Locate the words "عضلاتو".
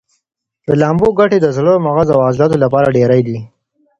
2.27-2.61